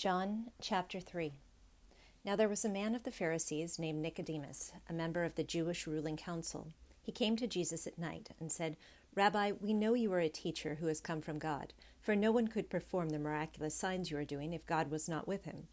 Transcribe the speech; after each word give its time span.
John 0.00 0.46
chapter 0.62 0.98
3 0.98 1.34
Now 2.24 2.34
there 2.34 2.48
was 2.48 2.64
a 2.64 2.70
man 2.70 2.94
of 2.94 3.02
the 3.02 3.10
Pharisees 3.10 3.78
named 3.78 4.00
Nicodemus, 4.00 4.72
a 4.88 4.94
member 4.94 5.24
of 5.24 5.34
the 5.34 5.44
Jewish 5.44 5.86
ruling 5.86 6.16
council. 6.16 6.68
He 7.02 7.12
came 7.12 7.36
to 7.36 7.46
Jesus 7.46 7.86
at 7.86 7.98
night 7.98 8.30
and 8.40 8.50
said, 8.50 8.78
Rabbi, 9.14 9.52
we 9.60 9.74
know 9.74 9.92
you 9.92 10.10
are 10.14 10.20
a 10.20 10.30
teacher 10.30 10.78
who 10.80 10.86
has 10.86 11.02
come 11.02 11.20
from 11.20 11.38
God, 11.38 11.74
for 12.00 12.16
no 12.16 12.32
one 12.32 12.48
could 12.48 12.70
perform 12.70 13.10
the 13.10 13.18
miraculous 13.18 13.74
signs 13.74 14.10
you 14.10 14.16
are 14.16 14.24
doing 14.24 14.54
if 14.54 14.64
God 14.64 14.90
was 14.90 15.06
not 15.06 15.28
with 15.28 15.44
him. 15.44 15.64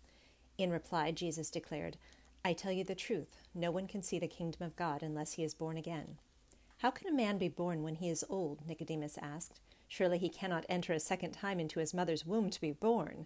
In 0.57 0.71
reply, 0.71 1.11
Jesus 1.11 1.49
declared, 1.49 1.95
I 2.43 2.51
tell 2.51 2.73
you 2.73 2.83
the 2.83 2.95
truth, 2.95 3.37
no 3.55 3.71
one 3.71 3.87
can 3.87 4.03
see 4.03 4.19
the 4.19 4.27
kingdom 4.27 4.67
of 4.67 4.75
God 4.75 5.03
unless 5.03 5.35
he 5.35 5.45
is 5.45 5.53
born 5.53 5.77
again. 5.77 6.17
How 6.79 6.91
can 6.91 7.07
a 7.07 7.15
man 7.15 7.37
be 7.37 7.47
born 7.47 7.81
when 7.81 7.95
he 7.95 8.09
is 8.09 8.25
old? 8.29 8.67
Nicodemus 8.67 9.17
asked. 9.21 9.61
Surely 9.87 10.17
he 10.17 10.27
cannot 10.27 10.65
enter 10.67 10.91
a 10.91 10.99
second 10.99 11.31
time 11.31 11.61
into 11.61 11.79
his 11.79 11.93
mother's 11.93 12.25
womb 12.25 12.49
to 12.49 12.59
be 12.59 12.73
born. 12.73 13.25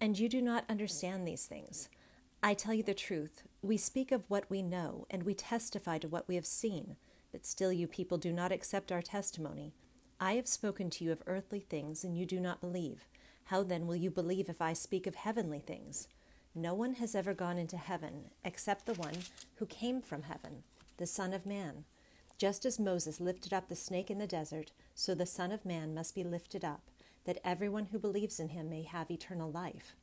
and 0.00 0.18
you 0.18 0.28
do 0.28 0.42
not 0.42 0.64
understand 0.68 1.26
these 1.26 1.46
things. 1.46 1.88
I 2.42 2.54
tell 2.54 2.74
you 2.74 2.82
the 2.82 2.94
truth. 2.94 3.42
We 3.62 3.76
speak 3.76 4.12
of 4.12 4.28
what 4.28 4.48
we 4.50 4.62
know, 4.62 5.06
and 5.10 5.22
we 5.22 5.34
testify 5.34 5.98
to 5.98 6.08
what 6.08 6.28
we 6.28 6.34
have 6.34 6.46
seen, 6.46 6.96
but 7.32 7.46
still 7.46 7.72
you 7.72 7.86
people 7.86 8.18
do 8.18 8.32
not 8.32 8.52
accept 8.52 8.92
our 8.92 9.02
testimony. 9.02 9.72
I 10.20 10.34
have 10.34 10.46
spoken 10.46 10.90
to 10.90 11.04
you 11.04 11.12
of 11.12 11.22
earthly 11.26 11.60
things, 11.60 12.04
and 12.04 12.16
you 12.16 12.26
do 12.26 12.40
not 12.40 12.60
believe. 12.60 13.06
How 13.44 13.62
then 13.62 13.86
will 13.86 13.96
you 13.96 14.10
believe 14.10 14.48
if 14.48 14.60
I 14.60 14.72
speak 14.72 15.06
of 15.06 15.14
heavenly 15.14 15.60
things? 15.60 16.08
No 16.54 16.74
one 16.74 16.94
has 16.94 17.14
ever 17.14 17.34
gone 17.34 17.58
into 17.58 17.76
heaven 17.76 18.30
except 18.44 18.86
the 18.86 18.94
one 18.94 19.16
who 19.56 19.66
came 19.66 20.00
from 20.00 20.22
heaven, 20.22 20.62
the 20.96 21.06
Son 21.06 21.32
of 21.32 21.46
Man. 21.46 21.84
Just 22.38 22.64
as 22.64 22.78
Moses 22.78 23.20
lifted 23.20 23.52
up 23.52 23.68
the 23.68 23.76
snake 23.76 24.10
in 24.10 24.18
the 24.18 24.26
desert, 24.26 24.72
so 24.94 25.14
the 25.14 25.26
Son 25.26 25.52
of 25.52 25.64
Man 25.64 25.94
must 25.94 26.14
be 26.14 26.24
lifted 26.24 26.64
up 26.64 26.82
that 27.26 27.38
everyone 27.44 27.86
who 27.86 27.98
believes 27.98 28.40
in 28.40 28.48
him 28.48 28.70
may 28.70 28.82
have 28.82 29.10
eternal 29.10 29.50
life. 29.50 29.94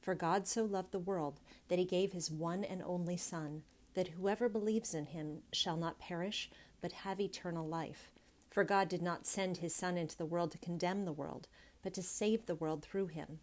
For 0.00 0.14
God 0.14 0.46
so 0.46 0.64
loved 0.64 0.92
the 0.92 0.98
world 0.98 1.40
that 1.68 1.78
he 1.78 1.84
gave 1.84 2.12
his 2.12 2.30
one 2.30 2.64
and 2.64 2.82
only 2.82 3.16
Son, 3.16 3.62
that 3.94 4.08
whoever 4.08 4.48
believes 4.48 4.92
in 4.92 5.06
him 5.06 5.38
shall 5.52 5.76
not 5.76 6.00
perish, 6.00 6.50
but 6.80 6.92
have 6.92 7.20
eternal 7.20 7.66
life. 7.66 8.10
For 8.50 8.64
God 8.64 8.88
did 8.88 9.00
not 9.00 9.26
send 9.26 9.58
his 9.58 9.74
Son 9.74 9.96
into 9.96 10.16
the 10.16 10.26
world 10.26 10.50
to 10.52 10.58
condemn 10.58 11.04
the 11.04 11.12
world, 11.12 11.46
but 11.82 11.94
to 11.94 12.02
save 12.02 12.46
the 12.46 12.56
world 12.56 12.82
through 12.82 13.06
him. 13.06 13.38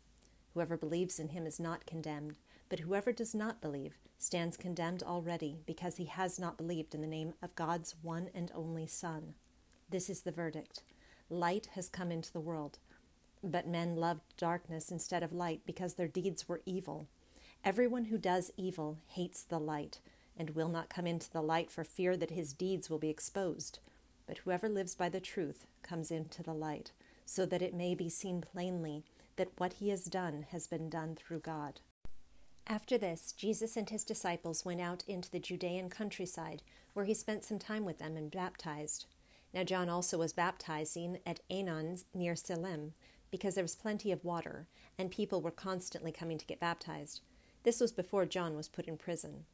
Whoever 0.54 0.76
believes 0.76 1.18
in 1.18 1.30
him 1.30 1.48
is 1.48 1.60
not 1.60 1.86
condemned, 1.86 2.38
but 2.68 2.80
whoever 2.80 3.12
does 3.12 3.34
not 3.34 3.62
believe 3.62 3.98
stands 4.18 4.58
condemned 4.58 5.02
already, 5.02 5.62
because 5.66 5.96
he 5.96 6.06
has 6.06 6.40
not 6.40 6.58
believed 6.58 6.94
in 6.94 7.00
the 7.02 7.08
name 7.08 7.34
of 7.42 7.56
God's 7.56 7.96
one 8.02 8.30
and 8.36 8.52
only 8.54 8.86
Son. 8.86 9.36
This 9.90 10.10
is 10.10 10.22
the 10.22 10.32
verdict. 10.32 10.84
Light 11.30 11.70
has 11.74 11.88
come 11.88 12.12
into 12.12 12.34
the 12.34 12.40
world 12.40 12.80
but 13.44 13.68
men 13.68 13.96
loved 13.96 14.22
darkness 14.38 14.92
instead 14.92 15.24
of 15.24 15.34
light 15.34 15.62
because 15.66 15.94
their 15.94 16.08
deeds 16.08 16.48
were 16.48 16.62
evil. 16.66 17.08
Everyone 17.64 18.06
who 18.06 18.18
does 18.18 18.52
evil 18.58 18.98
hates 19.08 19.44
the 19.44 19.60
light 19.60 20.00
and 20.38 20.52
will 20.52 20.70
not 20.70 20.90
come 20.90 21.06
into 21.06 21.30
the 21.30 21.42
light 21.42 21.70
for 21.70 21.84
fear 21.84 22.16
that 22.16 22.32
his 22.32 22.54
deeds 22.54 22.90
will 22.90 22.98
be 22.98 23.10
exposed. 23.10 23.80
But 24.26 24.40
whoever 24.40 24.70
lives 24.70 24.96
by 24.96 25.10
the 25.10 25.20
truth 25.20 25.66
comes 25.84 26.12
into 26.12 26.42
the 26.42 26.54
light, 26.54 26.92
so 27.26 27.46
that 27.46 27.62
it 27.62 27.74
may 27.74 27.96
be 27.96 28.10
seen 28.10 28.42
plainly 28.42 29.04
that 29.36 29.52
what 29.58 29.74
he 29.74 29.90
has 29.90 30.06
done 30.06 30.46
has 30.52 30.68
been 30.68 30.90
done 30.90 31.16
through 31.16 31.40
God. 31.40 31.82
After 32.68 32.98
this, 32.98 33.32
Jesus 33.32 33.76
and 33.76 33.90
his 33.90 34.04
disciples 34.04 34.64
went 34.64 34.80
out 34.80 35.04
into 35.08 35.32
the 35.32 35.40
Judean 35.40 35.90
countryside, 35.90 36.62
where 36.94 37.06
he 37.06 37.14
spent 37.14 37.44
some 37.44 37.60
time 37.60 37.84
with 37.84 37.98
them 37.98 38.16
and 38.16 38.30
baptized. 38.30 39.06
Now 39.54 39.64
John 39.64 39.90
also 39.90 40.20
was 40.20 40.34
baptizing 40.34 41.18
at 41.26 41.40
Aenon 41.50 42.04
near 42.14 42.36
Salim 42.36 42.94
because 43.32 43.56
there 43.56 43.64
was 43.64 43.76
plenty 43.76 44.12
of 44.12 44.24
water, 44.24 44.68
and 44.98 45.12
people 45.12 45.42
were 45.42 45.52
constantly 45.52 46.12
coming 46.12 46.38
to 46.38 46.46
get 46.46 46.60
baptized. 46.60 47.22
This 47.64 47.80
was 47.80 47.92
before 47.92 48.26
John 48.26 48.56
was 48.56 48.68
put 48.68 48.86
in 48.86 48.98
prison. 48.98 49.46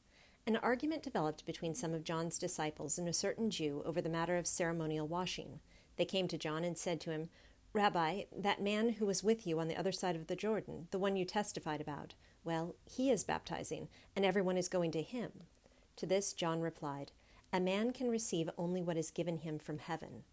An 0.48 0.58
argument 0.58 1.02
developed 1.02 1.46
between 1.46 1.74
some 1.74 1.94
of 1.94 2.04
John's 2.04 2.38
disciples 2.38 3.00
and 3.00 3.08
a 3.08 3.14
certain 3.14 3.50
Jew 3.50 3.82
over 3.86 4.02
the 4.02 4.10
matter 4.10 4.38
of 4.38 4.46
ceremonial 4.46 5.08
washing. 5.08 5.60
They 5.98 6.06
came 6.06 6.28
to 6.28 6.38
John 6.38 6.64
and 6.64 6.78
said 6.78 7.02
to 7.02 7.12
him, 7.12 7.30
Rabbi, 7.74 8.24
that 8.32 8.62
man 8.62 8.90
who 8.94 9.06
was 9.06 9.24
with 9.24 9.46
you 9.46 9.60
on 9.60 9.68
the 9.68 9.76
other 9.76 9.92
side 9.92 10.16
of 10.16 10.28
the 10.28 10.36
Jordan, 10.36 10.88
the 10.92 11.00
one 11.00 11.16
you 11.18 11.26
testified 11.26 11.82
about, 11.82 12.14
well, 12.44 12.76
he 12.86 13.10
is 13.10 13.24
baptizing, 13.24 13.90
and 14.16 14.24
everyone 14.24 14.56
is 14.56 14.70
going 14.70 14.92
to 14.92 15.02
him. 15.02 15.32
To 15.98 16.06
this 16.06 16.32
John 16.32 16.62
replied, 16.62 17.12
A 17.52 17.60
man 17.60 17.92
can 17.92 18.10
receive 18.10 18.50
only 18.58 18.82
what 18.82 18.98
is 18.98 19.12
given 19.12 19.40
him 19.40 19.60
from 19.60 19.80
heaven. 19.80 20.24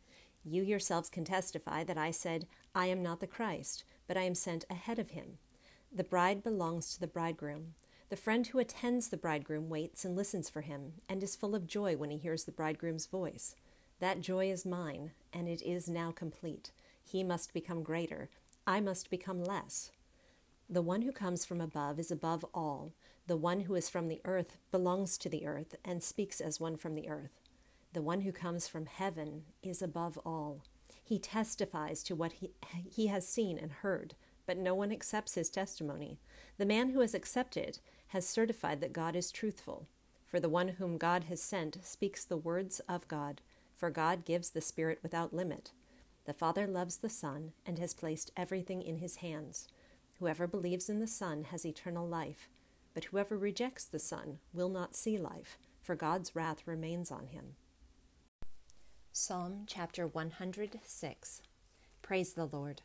You 0.45 0.63
yourselves 0.63 1.09
can 1.09 1.25
testify 1.25 1.85
that 1.85 1.99
I 1.99 2.11
said, 2.11 2.47
I 2.75 2.87
am 2.87 3.03
not 3.03 3.21
the 3.21 3.27
Christ, 3.27 3.85
but 4.09 4.17
I 4.17 4.23
am 4.23 4.35
sent 4.35 4.65
ahead 4.69 4.99
of 4.99 5.11
him. 5.11 5.39
The 5.93 6.05
bride 6.05 6.43
belongs 6.43 6.93
to 6.95 7.01
the 7.01 7.07
bridegroom. 7.07 7.75
The 8.09 8.17
friend 8.17 8.47
who 8.47 8.59
attends 8.59 9.09
the 9.09 9.17
bridegroom 9.17 9.69
waits 9.69 10.05
and 10.05 10.17
listens 10.17 10.51
for 10.51 10.63
him, 10.63 10.95
and 11.09 11.23
is 11.23 11.37
full 11.37 11.55
of 11.55 11.67
joy 11.67 11.97
when 11.97 12.11
he 12.11 12.19
hears 12.19 12.45
the 12.45 12.53
bridegroom's 12.53 13.07
voice. 13.07 13.55
That 14.01 14.21
joy 14.21 14.51
is 14.51 14.67
mine, 14.67 15.13
and 15.33 15.49
it 15.49 15.63
is 15.63 15.89
now 15.89 16.11
complete. 16.11 16.73
He 17.05 17.23
must 17.23 17.53
become 17.53 17.83
greater, 17.83 18.29
I 18.67 18.81
must 18.81 19.11
become 19.11 19.43
less. 19.43 19.91
The 20.69 20.83
one 20.83 21.03
who 21.03 21.13
comes 21.13 21.45
from 21.45 21.61
above 21.61 21.99
is 21.99 22.11
above 22.11 22.45
all. 22.55 22.93
The 23.27 23.37
one 23.37 23.61
who 23.61 23.75
is 23.75 23.89
from 23.89 24.09
the 24.09 24.21
earth 24.25 24.57
belongs 24.71 25.19
to 25.19 25.29
the 25.29 25.47
earth 25.47 25.77
and 25.85 26.03
speaks 26.03 26.41
as 26.41 26.59
one 26.59 26.77
from 26.77 26.95
the 26.95 27.09
earth. 27.09 27.42
The 27.93 28.03
one 28.03 28.23
who 28.23 28.33
comes 28.33 28.69
from 28.69 28.87
heaven 28.87 29.45
is 29.63 29.83
above 29.83 30.19
all. 30.25 30.63
He 31.05 31.19
testifies 31.19 32.03
to 32.05 32.15
what 32.15 32.33
he, 32.35 32.53
he 32.89 33.09
has 33.09 33.29
seen 33.29 33.59
and 33.59 33.71
heard, 33.71 34.15
but 34.47 34.57
no 34.57 34.75
one 34.75 34.91
accepts 34.91 35.35
his 35.35 35.51
testimony. 35.51 36.19
The 36.57 36.65
man 36.65 36.91
who 36.91 37.01
has 37.01 37.15
accepted 37.15 37.81
has 38.09 38.27
certified 38.27 38.81
that 38.81 38.93
God 38.93 39.15
is 39.15 39.31
truthful. 39.31 39.89
For 40.25 40.41
the 40.41 40.49
one 40.49 40.69
whom 40.69 40.97
God 40.97 41.25
has 41.25 41.43
sent 41.43 41.85
speaks 41.85 42.25
the 42.25 42.39
words 42.39 42.81
of 42.89 43.07
God, 43.09 43.43
for 43.75 43.91
God 43.91 44.25
gives 44.25 44.51
the 44.51 44.63
Spirit 44.63 45.01
without 45.03 45.35
limit. 45.35 45.73
The 46.25 46.33
Father 46.33 46.67
loves 46.67 46.97
the 46.97 47.11
Son 47.11 47.53
and 47.67 47.79
has 47.79 47.93
placed 47.93 48.31
everything 48.37 48.81
in 48.81 48.99
his 48.99 49.17
hands. 49.17 49.69
Whoever 50.19 50.47
believes 50.47 50.89
in 50.89 51.01
the 51.01 51.07
Son 51.07 51.45
has 51.51 51.67
eternal 51.67 52.09
life, 52.09 52.49
but 52.95 53.05
whoever 53.05 53.37
rejects 53.37 53.85
the 53.85 53.99
Son 53.99 54.39
will 54.55 54.71
not 54.71 54.95
see 54.95 55.19
life, 55.19 55.59
for 55.83 55.95
God's 55.95 56.35
wrath 56.35 56.63
remains 56.65 57.11
on 57.11 57.27
him. 57.27 57.57
Psalm 59.15 59.65
chapter 59.67 60.07
106 60.07 61.43
Praise 62.01 62.33
the 62.33 62.47
Lord. 62.47 62.81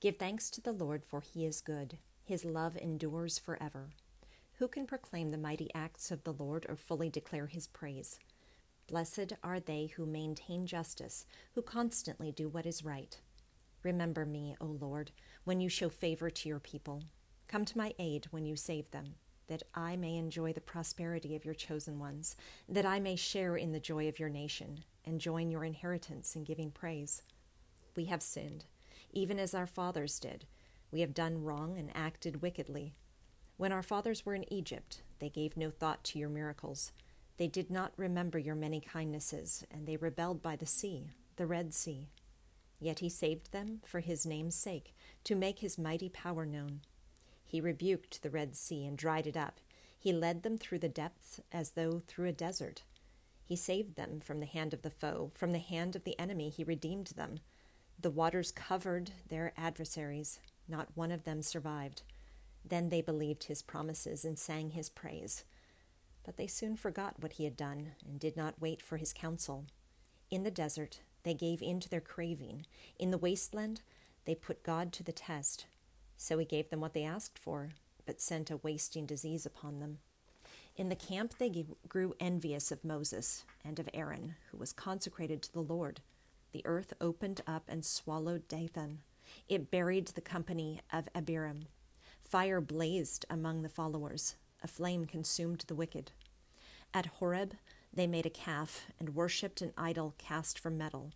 Give 0.00 0.16
thanks 0.16 0.48
to 0.50 0.60
the 0.60 0.70
Lord, 0.70 1.02
for 1.04 1.20
he 1.20 1.44
is 1.44 1.60
good. 1.60 1.98
His 2.22 2.44
love 2.44 2.76
endures 2.76 3.40
forever. 3.40 3.90
Who 4.58 4.68
can 4.68 4.86
proclaim 4.86 5.30
the 5.30 5.36
mighty 5.36 5.70
acts 5.74 6.12
of 6.12 6.22
the 6.22 6.32
Lord 6.32 6.64
or 6.68 6.76
fully 6.76 7.10
declare 7.10 7.48
his 7.48 7.66
praise? 7.66 8.20
Blessed 8.86 9.32
are 9.42 9.58
they 9.58 9.86
who 9.96 10.06
maintain 10.06 10.64
justice, 10.64 11.26
who 11.56 11.62
constantly 11.62 12.30
do 12.30 12.48
what 12.48 12.66
is 12.66 12.84
right. 12.84 13.18
Remember 13.82 14.24
me, 14.24 14.54
O 14.60 14.66
Lord, 14.66 15.10
when 15.42 15.60
you 15.60 15.68
show 15.68 15.88
favor 15.88 16.30
to 16.30 16.48
your 16.48 16.60
people. 16.60 17.02
Come 17.48 17.64
to 17.64 17.78
my 17.78 17.94
aid 17.98 18.28
when 18.30 18.46
you 18.46 18.54
save 18.54 18.92
them, 18.92 19.16
that 19.48 19.62
I 19.74 19.96
may 19.96 20.16
enjoy 20.16 20.52
the 20.52 20.60
prosperity 20.60 21.36
of 21.36 21.44
your 21.44 21.54
chosen 21.54 21.98
ones, 21.98 22.36
that 22.68 22.86
I 22.86 23.00
may 23.00 23.16
share 23.16 23.56
in 23.56 23.72
the 23.72 23.80
joy 23.80 24.08
of 24.08 24.18
your 24.18 24.28
nation 24.28 24.84
and 25.04 25.20
join 25.20 25.50
your 25.50 25.64
inheritance 25.64 26.34
in 26.34 26.44
giving 26.44 26.70
praise. 26.70 27.22
We 27.96 28.06
have 28.06 28.22
sinned, 28.22 28.64
even 29.12 29.38
as 29.38 29.54
our 29.54 29.66
fathers 29.66 30.18
did. 30.18 30.46
We 30.90 31.00
have 31.00 31.14
done 31.14 31.44
wrong 31.44 31.76
and 31.78 31.90
acted 31.94 32.42
wickedly. 32.42 32.94
When 33.56 33.72
our 33.72 33.82
fathers 33.82 34.24
were 34.24 34.34
in 34.34 34.52
Egypt, 34.52 35.02
they 35.18 35.28
gave 35.28 35.56
no 35.56 35.70
thought 35.70 36.02
to 36.04 36.18
your 36.18 36.28
miracles. 36.28 36.92
They 37.36 37.48
did 37.48 37.70
not 37.70 37.92
remember 37.96 38.38
your 38.38 38.54
many 38.54 38.80
kindnesses, 38.80 39.64
and 39.70 39.86
they 39.86 39.96
rebelled 39.96 40.42
by 40.42 40.56
the 40.56 40.66
sea, 40.66 41.10
the 41.36 41.46
Red 41.46 41.74
Sea. 41.74 42.08
Yet 42.80 43.00
he 43.00 43.08
saved 43.08 43.52
them 43.52 43.80
for 43.84 44.00
his 44.00 44.26
name's 44.26 44.54
sake, 44.54 44.94
to 45.24 45.34
make 45.34 45.60
his 45.60 45.78
mighty 45.78 46.08
power 46.08 46.44
known. 46.46 46.80
He 47.54 47.60
rebuked 47.60 48.20
the 48.20 48.30
Red 48.30 48.56
Sea 48.56 48.84
and 48.84 48.98
dried 48.98 49.28
it 49.28 49.36
up. 49.36 49.60
He 49.96 50.12
led 50.12 50.42
them 50.42 50.58
through 50.58 50.80
the 50.80 50.88
depths 50.88 51.38
as 51.52 51.70
though 51.70 52.02
through 52.04 52.26
a 52.26 52.32
desert. 52.32 52.82
He 53.44 53.54
saved 53.54 53.94
them 53.94 54.18
from 54.18 54.40
the 54.40 54.46
hand 54.46 54.74
of 54.74 54.82
the 54.82 54.90
foe, 54.90 55.30
from 55.36 55.52
the 55.52 55.60
hand 55.60 55.94
of 55.94 56.02
the 56.02 56.18
enemy, 56.18 56.48
he 56.50 56.64
redeemed 56.64 57.12
them. 57.14 57.38
The 57.96 58.10
waters 58.10 58.50
covered 58.50 59.12
their 59.28 59.52
adversaries, 59.56 60.40
not 60.66 60.96
one 60.96 61.12
of 61.12 61.22
them 61.22 61.42
survived. 61.42 62.02
Then 62.68 62.88
they 62.88 63.00
believed 63.00 63.44
his 63.44 63.62
promises 63.62 64.24
and 64.24 64.36
sang 64.36 64.70
his 64.70 64.90
praise. 64.90 65.44
But 66.24 66.36
they 66.36 66.48
soon 66.48 66.74
forgot 66.74 67.22
what 67.22 67.34
he 67.34 67.44
had 67.44 67.56
done 67.56 67.92
and 68.04 68.18
did 68.18 68.36
not 68.36 68.60
wait 68.60 68.82
for 68.82 68.96
his 68.96 69.12
counsel. 69.12 69.66
In 70.28 70.42
the 70.42 70.50
desert, 70.50 71.02
they 71.22 71.34
gave 71.34 71.62
in 71.62 71.78
to 71.78 71.88
their 71.88 72.00
craving. 72.00 72.66
In 72.98 73.12
the 73.12 73.16
wasteland, 73.16 73.80
they 74.24 74.34
put 74.34 74.64
God 74.64 74.92
to 74.94 75.04
the 75.04 75.12
test. 75.12 75.66
So 76.16 76.38
he 76.38 76.44
gave 76.44 76.70
them 76.70 76.80
what 76.80 76.94
they 76.94 77.04
asked 77.04 77.38
for, 77.38 77.70
but 78.06 78.20
sent 78.20 78.50
a 78.50 78.58
wasting 78.58 79.06
disease 79.06 79.46
upon 79.46 79.78
them. 79.78 79.98
In 80.76 80.88
the 80.88 80.96
camp, 80.96 81.34
they 81.38 81.66
grew 81.88 82.14
envious 82.18 82.72
of 82.72 82.84
Moses 82.84 83.44
and 83.64 83.78
of 83.78 83.88
Aaron, 83.94 84.34
who 84.50 84.58
was 84.58 84.72
consecrated 84.72 85.42
to 85.42 85.52
the 85.52 85.60
Lord. 85.60 86.00
The 86.52 86.62
earth 86.64 86.92
opened 87.00 87.42
up 87.46 87.64
and 87.68 87.84
swallowed 87.84 88.48
Dathan. 88.48 89.00
It 89.48 89.70
buried 89.70 90.08
the 90.08 90.20
company 90.20 90.80
of 90.92 91.08
Abiram. 91.14 91.66
Fire 92.22 92.60
blazed 92.60 93.24
among 93.30 93.62
the 93.62 93.68
followers. 93.68 94.34
A 94.62 94.66
flame 94.66 95.04
consumed 95.04 95.64
the 95.66 95.74
wicked. 95.74 96.10
At 96.92 97.06
Horeb, 97.06 97.54
they 97.92 98.06
made 98.06 98.26
a 98.26 98.30
calf 98.30 98.86
and 98.98 99.14
worshipped 99.14 99.62
an 99.62 99.72
idol 99.76 100.14
cast 100.18 100.58
from 100.58 100.76
metal. 100.76 101.12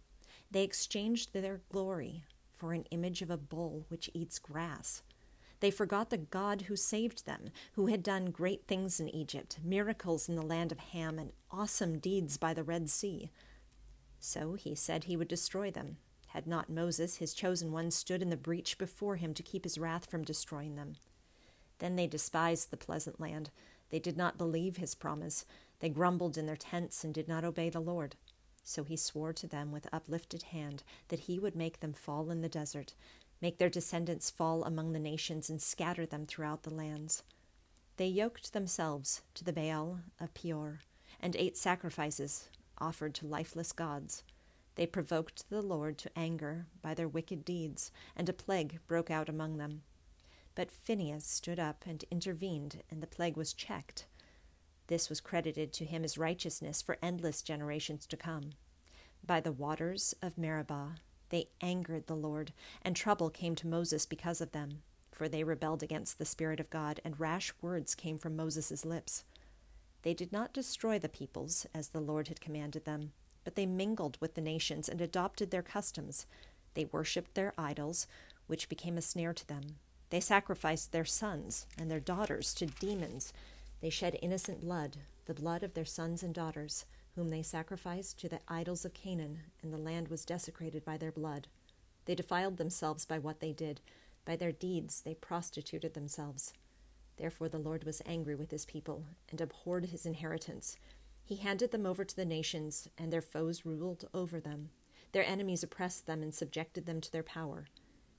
They 0.51 0.63
exchanged 0.63 1.33
their 1.33 1.61
glory 1.71 2.25
for 2.59 2.73
an 2.73 2.85
image 2.91 3.23
of 3.23 3.31
a 3.31 3.37
bull 3.37 3.85
which 3.89 4.11
eats 4.13 4.39
grass. 4.39 5.03
They 5.61 5.71
forgot 5.71 6.11
the 6.11 6.19
God 6.19 6.63
who 6.63 6.77
saved 6.77 7.27
them, 7.27 7.51
who 7.73 7.87
had 7.87 8.03
done 8.03 8.31
great 8.31 8.67
things 8.67 9.01
in 9.01 9.09
Egypt, 9.09 9.59
miracles 9.65 10.29
in 10.29 10.37
the 10.37 10.43
land 10.43 10.71
of 10.71 10.79
Ham, 10.79 11.19
and 11.19 11.33
awesome 11.51 11.99
deeds 11.99 12.37
by 12.37 12.55
the 12.55 12.63
Red 12.63 12.91
Sea. 12.91 13.31
So 14.21 14.55
he 14.55 14.75
said 14.75 15.05
he 15.05 15.17
would 15.17 15.29
destroy 15.29 15.71
them, 15.71 15.97
had 16.29 16.47
not 16.47 16.69
Moses, 16.69 17.17
his 17.17 17.35
chosen 17.35 17.73
one, 17.73 17.91
stood 17.91 18.23
in 18.23 18.31
the 18.31 18.37
breach 18.37 18.79
before 18.79 19.17
him 19.17 19.35
to 19.35 19.43
keep 19.43 19.65
his 19.65 19.79
wrath 19.79 20.07
from 20.07 20.23
destroying 20.23 20.77
them. 20.77 20.97
Then 21.79 21.97
they 21.97 22.07
despised 22.07 22.71
the 22.71 22.77
pleasant 22.77 23.21
land. 23.21 23.51
They 23.91 23.99
did 23.99 24.17
not 24.17 24.39
believe 24.39 24.77
his 24.77 24.95
promise. 24.95 25.47
They 25.81 25.89
grumbled 25.89 26.37
in 26.37 26.47
their 26.47 26.57
tents 26.57 27.03
and 27.03 27.15
did 27.15 27.29
not 27.29 27.45
obey 27.45 27.71
the 27.71 27.81
Lord. 27.81 28.17
So 28.69 28.85
he 28.85 28.99
swore 28.99 29.33
to 29.33 29.47
them 29.47 29.73
with 29.73 29.89
uplifted 29.95 30.43
hand 30.43 30.83
that 31.09 31.21
he 31.21 31.39
would 31.39 31.57
make 31.57 31.81
them 31.81 31.95
fall 31.95 32.31
in 32.31 32.43
the 32.43 32.51
desert, 32.51 32.93
make 33.41 33.57
their 33.57 33.71
descendants 33.71 34.29
fall 34.29 34.63
among 34.63 34.93
the 34.93 34.99
nations, 34.99 35.49
and 35.49 35.63
scatter 35.63 36.05
them 36.05 36.27
throughout 36.27 36.65
the 36.65 36.75
lands. 36.75 37.23
They 37.97 38.09
yoked 38.09 38.53
themselves 38.53 39.23
to 39.37 39.43
the 39.43 39.55
Baal 39.55 40.01
of 40.21 40.35
Peor, 40.35 40.81
and 41.19 41.35
ate 41.35 41.57
sacrifices 41.57 42.51
offered 42.77 43.15
to 43.15 43.27
lifeless 43.27 43.73
gods. 43.73 44.23
They 44.75 44.85
provoked 44.85 45.49
the 45.49 45.63
Lord 45.63 45.97
to 46.01 46.11
anger 46.15 46.67
by 46.83 46.93
their 46.93 47.09
wicked 47.09 47.47
deeds, 47.47 47.91
and 48.15 48.29
a 48.29 48.35
plague 48.35 48.81
broke 48.87 49.11
out 49.11 49.31
among 49.31 49.57
them. 49.57 49.81
But 50.55 50.71
Phinehas 50.71 51.25
stood 51.25 51.59
up 51.59 51.85
and 51.87 52.05
intervened, 52.11 52.83
and 52.91 53.03
the 53.03 53.07
plague 53.07 53.39
was 53.39 53.55
checked. 53.55 54.05
This 54.89 55.09
was 55.09 55.21
credited 55.21 55.73
to 55.75 55.85
him 55.85 56.05
as 56.05 56.19
righteousness 56.19 56.83
for 56.83 56.99
endless 57.03 57.43
generations 57.43 58.07
to 58.07 58.17
come. 58.17 58.51
By 59.25 59.41
the 59.41 59.53
waters 59.53 60.15
of 60.21 60.37
Meribah 60.37 60.97
they 61.31 61.49
angered 61.61 62.07
the 62.07 62.17
Lord, 62.17 62.53
and 62.83 62.97
trouble 62.97 63.29
came 63.29 63.55
to 63.57 63.67
Moses 63.67 64.07
because 64.07 64.41
of 64.41 64.53
them, 64.53 64.83
for 65.13 65.29
they 65.29 65.45
rebelled 65.45 65.83
against 65.83 66.19
the 66.19 66.25
Spirit 66.25 66.59
of 66.59 66.71
God, 66.71 67.01
and 67.05 67.21
rash 67.21 67.53
words 67.61 67.95
came 67.95 68.19
from 68.19 68.35
Moses' 68.35 68.85
lips. 68.85 69.25
They 70.03 70.15
did 70.15 70.33
not 70.33 70.55
destroy 70.55 70.99
the 70.99 71.09
peoples, 71.09 71.67
as 71.75 71.89
the 71.89 72.01
Lord 72.01 72.29
had 72.29 72.41
commanded 72.41 72.87
them, 72.87 73.13
but 73.45 73.57
they 73.57 73.67
mingled 73.67 74.17
with 74.21 74.35
the 74.35 74.41
nations 74.41 74.89
and 74.89 75.01
adopted 75.01 75.51
their 75.51 75.63
customs. 75.63 76.25
They 76.73 76.87
worshipped 76.87 77.35
their 77.35 77.53
idols, 77.59 78.07
which 78.47 78.71
became 78.71 78.97
a 78.97 79.03
snare 79.03 79.35
to 79.35 79.47
them. 79.47 79.77
They 80.11 80.21
sacrificed 80.21 80.93
their 80.93 81.05
sons 81.05 81.67
and 81.77 81.91
their 81.91 82.01
daughters 82.01 82.55
to 82.55 82.67
demons 82.67 83.35
they 83.81 83.91
shed 83.91 84.19
innocent 84.23 84.61
blood, 84.61 84.99
the 85.27 85.35
blood 85.35 85.63
of 85.63 85.75
their 85.75 85.85
sons 85.85 86.23
and 86.23 86.35
daughters, 86.35 86.85
whom 87.15 87.31
they 87.31 87.43
sacrificed 87.43 88.19
to 88.21 88.29
the 88.29 88.41
idols 88.49 88.85
of 88.85 88.95
Canaan, 88.95 89.41
and 89.63 89.73
the 89.73 89.79
land 89.79 90.09
was 90.09 90.25
desecrated 90.25 90.85
by 90.85 90.97
their 90.97 91.13
blood. 91.13 91.49
They 92.05 92.15
defiled 92.15 92.57
themselves 92.57 93.05
by 93.05 93.19
what 93.19 93.41
they 93.41 93.53
did. 93.53 93.81
By 94.25 94.37
their 94.37 94.53
deeds 94.53 95.03
they 95.03 95.15
prostituted 95.15 95.95
themselves. 95.95 96.53
Therefore 97.17 97.49
the 97.49 97.59
Lord 97.59 97.85
was 97.85 98.03
angry 98.07 98.35
with 98.35 98.51
his 98.51 98.65
people 98.65 99.05
and 99.31 99.41
abhorred 99.41 99.87
his 99.87 100.07
inheritance. 100.07 100.77
He 101.25 101.37
handed 101.37 101.73
them 101.73 101.85
over 101.85 102.05
to 102.05 102.17
the 102.17 102.25
nations, 102.25 102.89
and 102.97 103.13
their 103.13 103.21
foes 103.21 103.67
ruled 103.67 104.07
over 104.15 104.41
them. 104.41 104.71
Their 105.13 105.25
enemies 105.25 105.63
oppressed 105.63 106.07
them 106.07 106.23
and 106.23 106.35
subjected 106.35 106.87
them 106.87 107.01
to 107.01 107.13
their 107.13 107.23
power. 107.23 107.67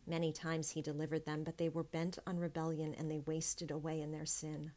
Many 0.06 0.32
times 0.32 0.72
he 0.72 0.82
delivered 0.82 1.26
them, 1.26 1.44
but 1.44 1.58
they 1.58 1.70
were 1.70 1.84
bent 1.84 2.20
on 2.28 2.38
rebellion, 2.38 2.94
and 2.98 3.10
they 3.10 3.20
wasted 3.20 3.72
away 3.72 4.02
in 4.02 4.12
their 4.12 4.26
sin. 4.26 4.72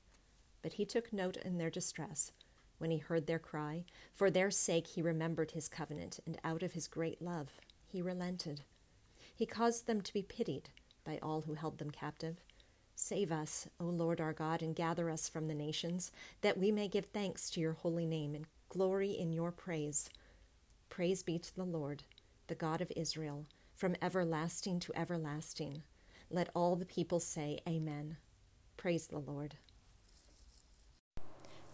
But 0.63 0.75
he 0.75 0.85
took 0.85 1.13
note 1.13 1.37
in 1.37 1.59
their 1.59 1.71
distress 1.71 2.33
when 2.79 2.91
he 2.91 2.99
heard 2.99 3.27
their 3.27 3.39
cry. 3.39 3.85
For 4.15 4.31
their 4.31 4.51
sake 4.51 4.89
he 4.89 5.03
remembered 5.03 5.53
his 5.53 5.69
covenant, 5.69 6.21
and 6.27 6.39
out 6.43 6.63
of 6.63 6.73
his 6.73 6.89
great 6.89 7.21
love 7.21 7.61
he 7.87 8.03
relented. 8.03 8.63
He 9.35 9.47
caused 9.47 9.87
them 9.87 10.01
to 10.01 10.13
be 10.13 10.23
pitied 10.23 10.71
by 11.05 11.19
all 11.23 11.43
who 11.43 11.55
held 11.55 11.79
them 11.79 11.91
captive. 11.91 12.39
Save 12.95 13.33
us, 13.33 13.67
O 13.81 13.85
Lord 13.85 14.21
our 14.21 14.33
God, 14.33 14.63
and 14.63 14.77
gather 14.77 15.11
us 15.11 15.29
from 15.29 15.49
the 15.49 15.55
nations, 15.55 16.13
that 16.41 16.59
we 16.59 16.71
may 16.71 16.89
give 16.89 17.07
thanks 17.07 17.51
to 17.51 17.61
your 17.61 17.73
holy 17.73 18.07
name 18.07 18.35
and 18.35 18.47
glory 18.69 19.11
in 19.11 19.33
your 19.33 19.51
praise. 19.51 20.09
Praise 20.89 21.23
be 21.23 21.39
to 21.39 21.55
the 21.55 21.65
Lord, 21.65 22.05
the 22.47 22.55
God 22.55 22.81
of 22.81 22.93
Israel, 22.95 23.47
from 23.75 23.97
everlasting 24.03 24.79
to 24.81 24.93
everlasting. 24.95 25.83
Let 26.31 26.51
all 26.55 26.77
the 26.77 26.87
people 26.87 27.21
say, 27.21 27.61
Amen. 27.69 28.19
Praise 28.77 29.07
the 29.07 29.19
Lord. 29.19 29.57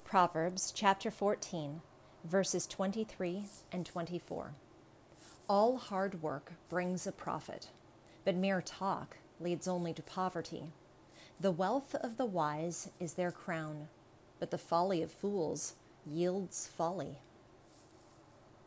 Proverbs 0.09 0.73
chapter 0.75 1.11
14, 1.11 1.83
verses 2.25 2.67
23 2.67 3.43
and 3.71 3.85
24. 3.85 4.55
All 5.51 5.77
hard 5.77 6.23
work 6.23 6.55
brings 6.71 7.07
a 7.07 7.13
profit, 7.13 7.69
but 8.25 8.35
mere 8.35 8.63
talk 8.63 9.19
leads 9.39 9.69
only 9.69 9.93
to 9.93 10.01
poverty. 10.01 10.73
The 11.39 11.51
wealth 11.51 11.95
of 11.95 12.17
the 12.17 12.25
wise 12.25 12.89
is 12.99 13.13
their 13.13 13.31
crown, 13.31 13.89
but 14.41 14.51
the 14.51 14.57
folly 14.57 15.03
of 15.03 15.13
fools 15.13 15.75
yields 16.07 16.71
folly. 16.75 17.19